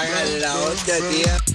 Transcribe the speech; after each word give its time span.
Cagan 0.00 0.40
la 0.40 0.54
onda, 0.60 0.96
tía. 1.10 1.49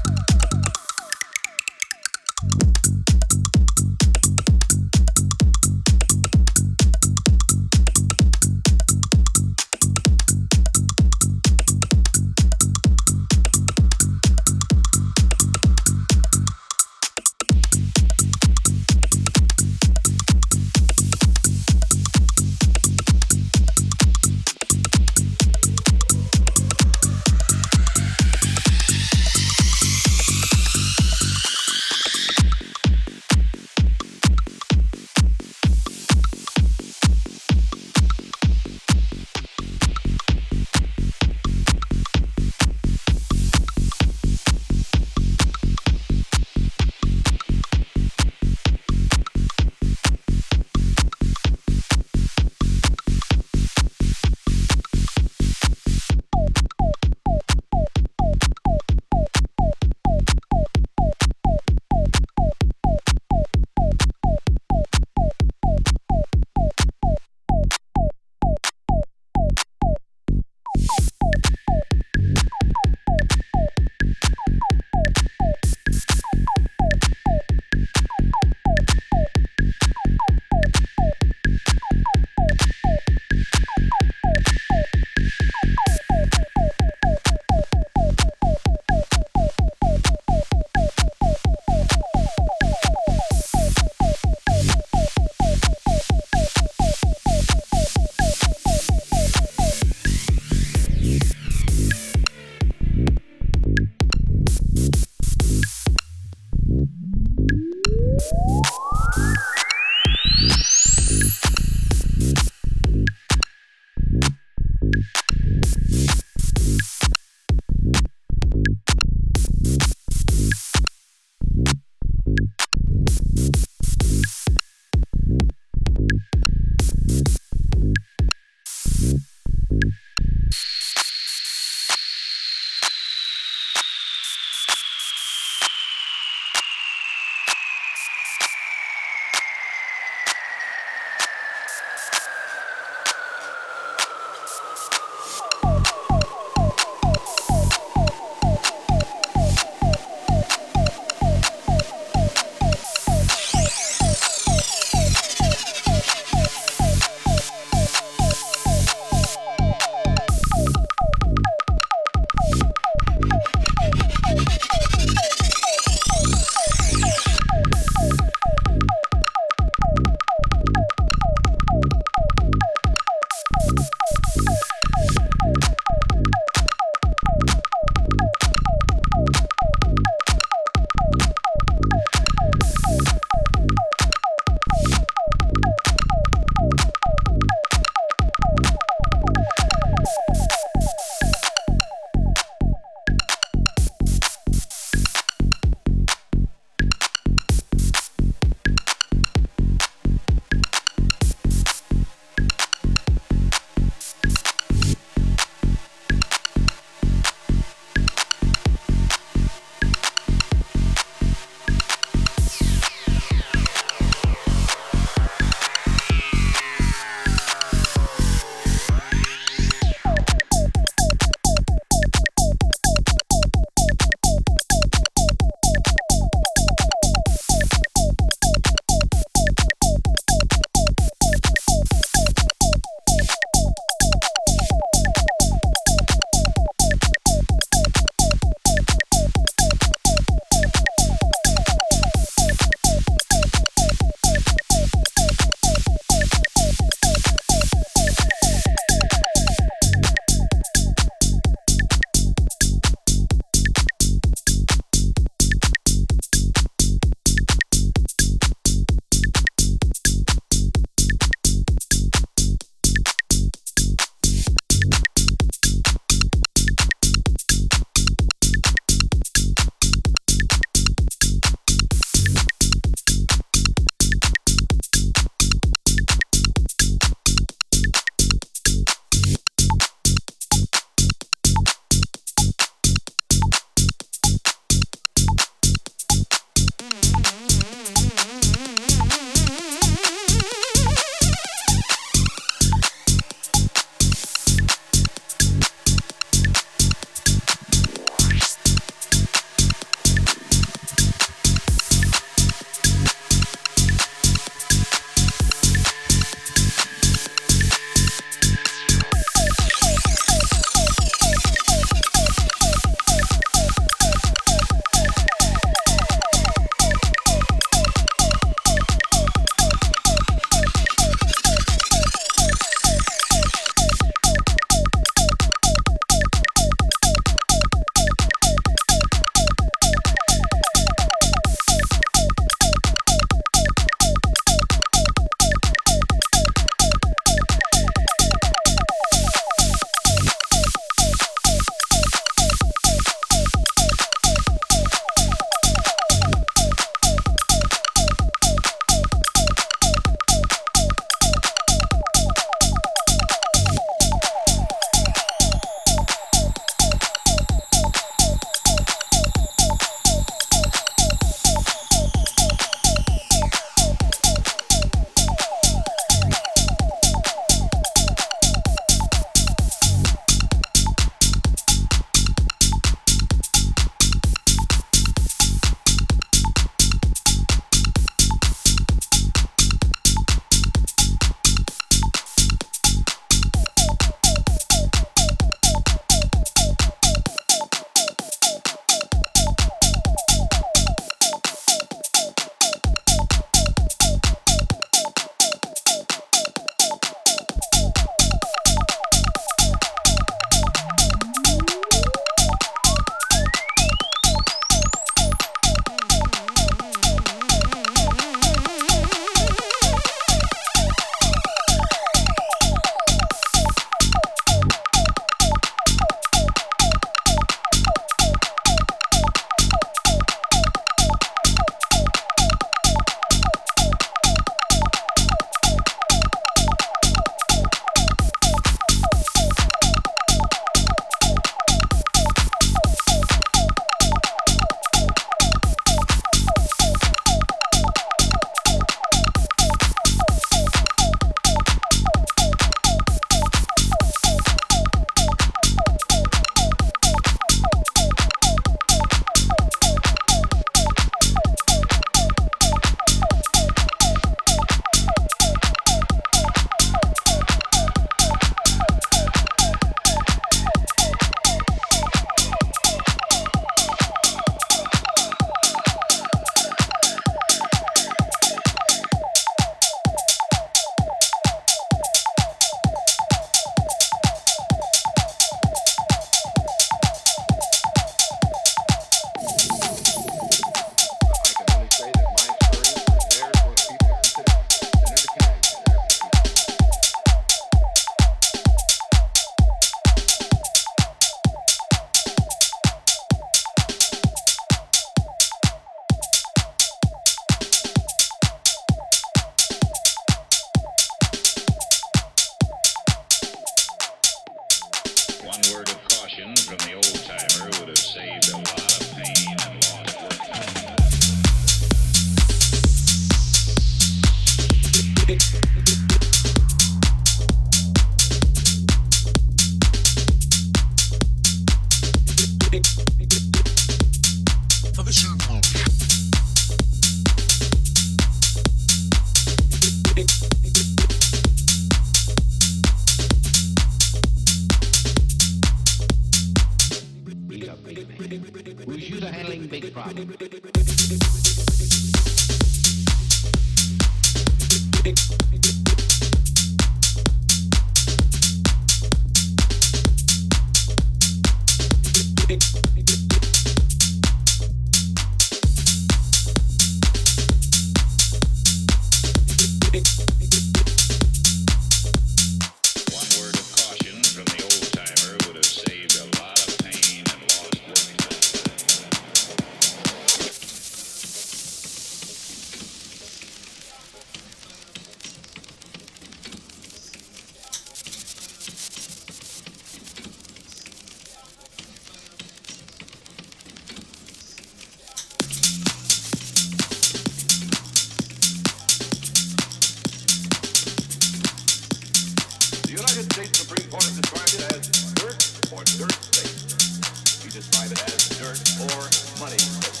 private 597.71 598.03
as 598.03 598.29
dirt 598.37 598.59
or 598.81 599.09
money. 599.39 600.00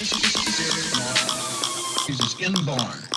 This 0.00 0.12
is 2.20 2.40
inborn. 2.40 3.07